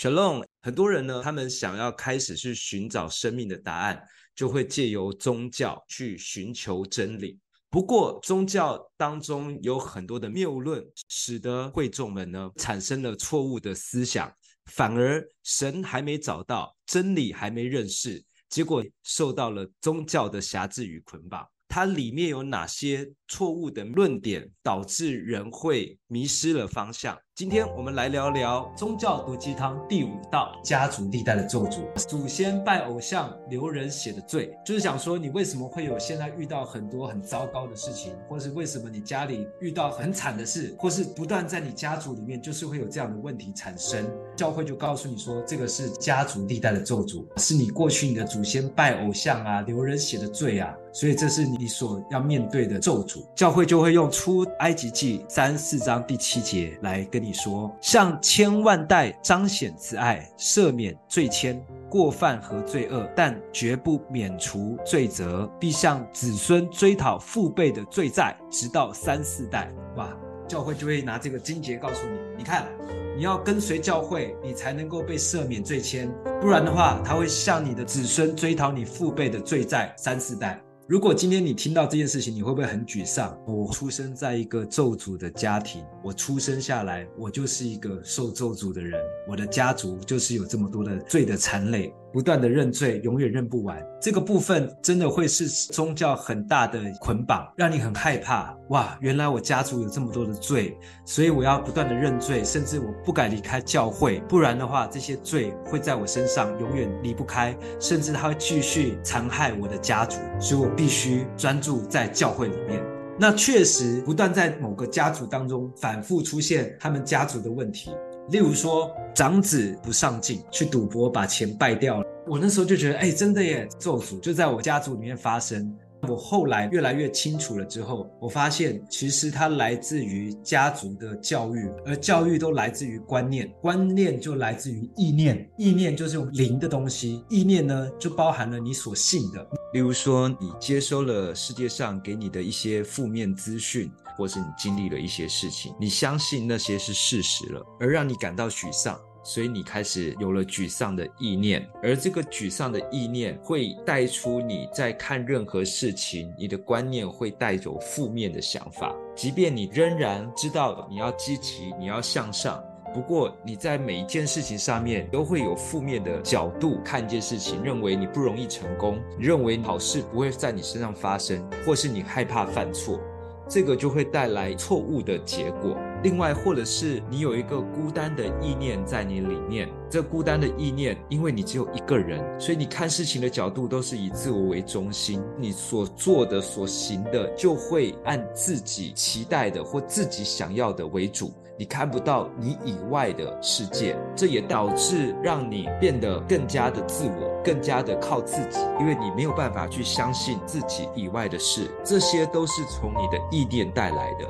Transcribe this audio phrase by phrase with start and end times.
[0.00, 4.00] Shalom，很多人呢，他们想要开始去寻找生命的答案，
[4.32, 7.36] 就会借由宗教去寻求真理。
[7.68, 14.32] 不过，宗教当中有很多的谬论，使得会众们呢产生了错误的思想，
[14.66, 21.44] 反而神还没找到，真理还没认识，结果受到了宗教的辖制与捆绑。
[21.66, 27.18] 它里面有哪些错误的论点，导致人会迷失了方向？
[27.38, 44.04] 今天我们来聊聊宗教毒鸡汤第五道：家族历代的咒诅，祖先拜偶像留人血的罪，就是想说你为什么会有现在遇到很多很糟糕的事情，或是为什么你家里遇到很惨的事，或是不断在你家族里面就是会有这样的问题产生。
[44.34, 53.24] 教会就告诉你说，这个是家族历代的咒诅，是你过去你的祖先拜偶像啊，流人血的罪啊，所以这是你所要面对的咒诅。
[53.36, 57.27] 教会就会用出埃及记三四章第七节来跟你。
[57.28, 61.60] 你说，向千万代彰显慈爱，赦免罪愆、
[61.90, 69.70] 过犯和罪恶，但绝不免除罪责，必向子孙追讨父辈的罪债，直到三四代。
[69.96, 70.08] 哇！
[70.48, 72.66] 教会就会拿这个经节告诉你，你看，
[73.14, 76.08] 你要跟随教会，你才能够被赦免罪愆，
[76.40, 80.58] 不然的话，他会向你的子孙追讨你父辈的罪债，三四代。
[80.88, 83.38] 如果今天你听到这件事情，你会不会很沮丧？
[83.46, 91.92] 我出生在一个咒诅的家庭，我出生下来，我就是一个受咒诅的人，我的家族就是有这么多的罪的残累。
[92.12, 93.80] 不断的认罪，永远认不完。
[94.00, 98.56] 这个部分真的会是宗教很大的捆绑，让你很害怕。
[98.68, 112.82] 哇，原来我家族有这么多的罪，所以我要不断的认罪，甚至我不敢离开教会，不然的话，这些罪会在我身上永远离不开，甚至它会继续残害我的家族，所以我必须专注在教会里面。
[113.20, 117.90] 那确实不断在某个家族当中反复出现他们家族的问题。
[118.30, 122.06] 例如说，长子不上进，去赌博把钱败掉了。
[122.26, 125.74] 我那时候就觉得，哎，真的耶，咒诅就在我家族里面发生。
[126.06, 139.44] 我后来越来越清楚了之后，我发现其实它来自于家族的教育，而教育都来自于观念，观念就来自于意念，意念就是用灵的东西，意念呢就包含了你所信的。
[139.72, 143.90] 例如说，你接收了世界上给你的一些负面资讯。
[144.18, 162.60] 或是你经历了一些事情，你相信那些是事实了，而让你感到沮丧，所以你开始有了沮丧的意念，而这个沮丧的意念会带出你在看任何事情，你的观念会带走负面的想法，即便你仍然知道你要积极，你要向上，
[162.92, 172.98] 不过你在每一件事情上面都会有负面的角度看一件事情，认为你不容易成功，认为好事不会在你身上发生，或是你害怕犯错。
[173.48, 175.76] 这个就会带来错误的结果。
[176.04, 191.32] 另外，或者是你有一个孤单的意念在你里面，这孤单的意念，因为你只有一个人，所以你看事情的角度都是以自我为中心，你所做的、所行的，就会按自己期待的或自己想要的为主。
[191.58, 204.28] 你看不到你以外的世界，这也导致让你变得更加的自我，更加的靠自己，因为你没有办法去相信自己以外的事，这些都是从你的意念带来的。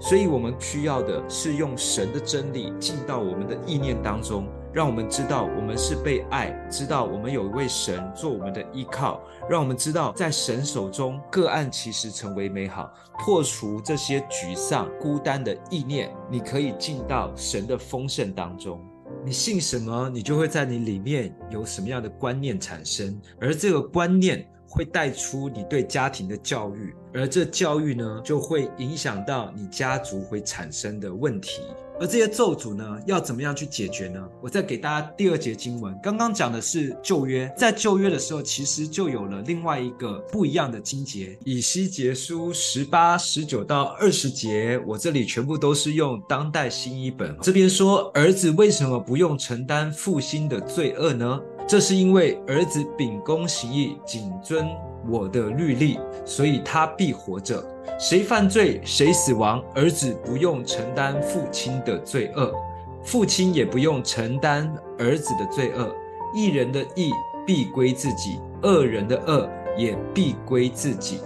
[0.00, 18.80] 所以，我们需要的是用神的真理进到我们的意念当中，让我们知道我们是被爱，知道我们有一位神做我们的依靠，让我们知道在神手中个案其实成为美好，破除这些沮丧、孤单的意念，你可以进到神的丰盛当中。
[19.24, 24.48] 你信什么，你就会在你里面有什么样的观念产生，而这个观念。
[24.70, 31.62] 会带出你对家庭的教育，而这教育呢，就会影响到你家族会产生的问题。
[32.00, 34.24] 而这些咒诅呢，要怎么样去解决呢？
[34.40, 35.98] 我再给大家第二节经文。
[36.02, 41.36] 刚刚讲的是旧约，在旧约的时候，其实就有了另外一个不一样的经节。
[41.44, 47.36] 以西结书十八、十九到二十节，我这里全部都是用当代新译本。
[47.42, 51.40] 这边说，儿子为什么不用承担父亲的罪恶呢？
[51.66, 54.66] 这是因为儿子秉公行义，谨遵
[55.06, 57.62] 我的律例，所以他必活着。
[57.98, 62.54] 谁犯罪，谁死亡，儿子不用承担父亲的罪恶，
[63.02, 65.92] 父亲也不用承担儿子的罪恶。
[66.32, 67.10] 一人的义
[67.44, 71.16] 必归自己，恶人的恶也必归自己。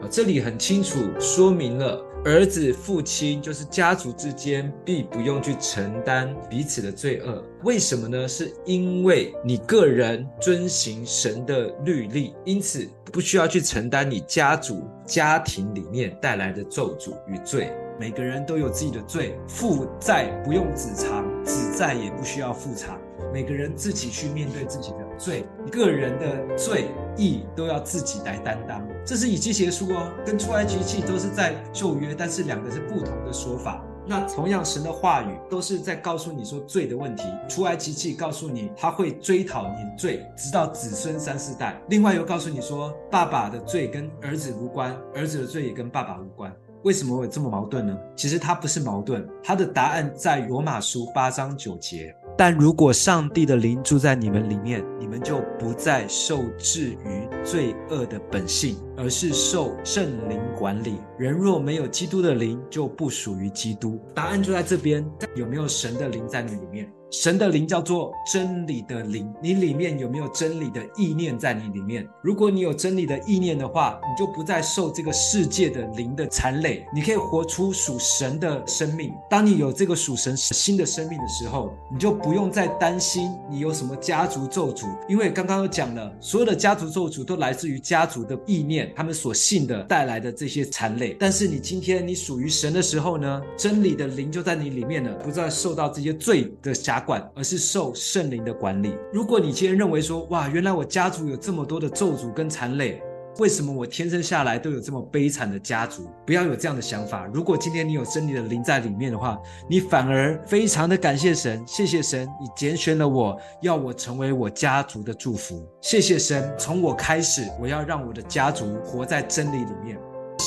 [0.00, 2.02] 啊，这里很清楚说明了。
[2.24, 8.26] 儿子、父亲就是家族之间必不用去承担彼此的罪恶，为什么呢？
[8.26, 17.70] 是因为你个人遵行神的律例，因此不需要去承担你家族家庭里面带来的咒诅与罪。
[18.00, 22.98] 每个人都有自己的罪，父债不用子偿，子债也不需要父偿。
[23.34, 26.86] 每个人自己去面对自己的罪，个人的罪
[27.16, 28.80] 义都要自己来担当。
[29.04, 33.84] 这是以西结书哦，跟出埃及记都是在旧约，但是两个是不同的说法。
[34.06, 37.24] 那同样，神的话语都是在告诉你说罪的问题。
[37.48, 41.76] 出埃及记告诉你，他会追讨你的罪，直到子孙三四代。
[41.88, 46.54] 另外又告诉你说，爸爸的罪跟儿子无关，儿子的罪也跟爸爸无关。
[46.84, 47.98] 为什么会这么矛盾呢？
[48.14, 52.14] 其实它不是矛盾，它的答案在罗马书八章九节。
[52.36, 60.96] 但如果上帝的灵住在你们里面，你们就不再受制于罪恶的本性，而是受圣灵管理。
[61.16, 64.00] 人若没有基督的灵，就不属于基督。
[64.14, 65.04] 答案就在这边，
[65.36, 66.92] 有没有神的灵在你里面？
[67.22, 72.04] 神的灵叫做真理的灵，你里面有没有真理的意念在你里面？
[72.20, 79.12] 如果你有真理的意念的话，你就不再受这个世界的灵的残累，你可以活出属神的生命。
[79.30, 91.16] 当你有这个属神新的生命的时候，你就不用再担心你有什么家族咒诅，因为刚刚都讲了，所有的家族咒诅都来自于家族的意念，他们所信的带来的这些残累。
[91.20, 98.96] 但是你今天你属于神的时候呢，真理的灵就在你里面了，不再受到这些罪的辖管，而是受圣灵的管理。
[99.12, 103.02] 如果你今天认为说，哇，原来我家族有这么多的咒诅跟残累，
[103.38, 106.08] 为什么我天生下来都有这么悲惨的家族？
[106.24, 107.26] 不要有这样的想法。
[107.34, 115.66] 如果今天你有真理的灵在里面的话，你反而非常的感谢神，谢谢神，你拣选了我，要我成为我家族的祝福。
[115.80, 119.98] 谢谢神，从我开始，我要让我的家族活在真理里面。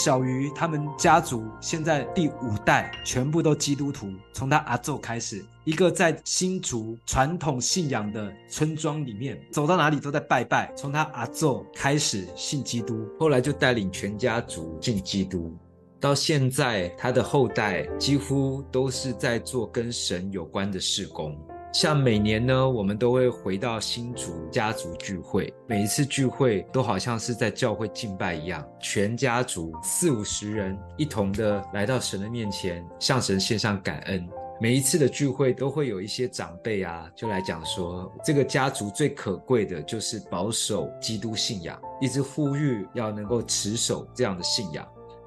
[0.07, 10.71] 小鱼他们家族现在第五代全部都基督徒，从他阿祖开始，一个在新竹传统信仰的村庄里面，走到哪里都在拜拜。
[10.77, 15.53] 从他阿祖开始信基督，后来就带领全家族信基督，
[15.99, 21.37] 到现在他的后代几乎都是在做跟神有关的事工。
[21.77, 34.27] 像每年呢，我们都会回到新竹家族聚会，每一次聚会都好像是在教会敬拜一样，全家族四五十人一同的来到神的面前，向神献上感恩。
[34.59, 44.83] 每一次的聚会都会有一些长辈啊，就来讲说，这个家族最可贵的就是保守基督信仰，一直呼吁要能够持守这样的信仰，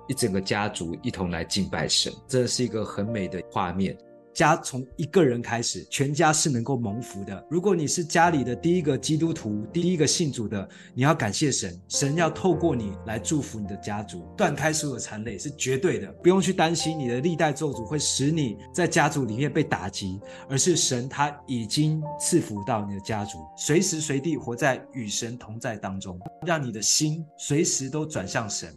[0.09, 3.97] 一整个家族一同来敬拜神，这是一个很美的画面。
[4.41, 7.47] 家从一个人开始，全家是能够蒙福的。
[7.51, 28.75] 如果你是家里的第一个基督徒，第一个信主的，你要感谢神，神要透过你来祝福你的家族，断开所有的缠累是绝对的，不用去担心你的历代咒诅会使你在家族里面被打击，而是神他已经赐福到你的家族，随时随地活在与神同在当中，让你的心随时都转向神。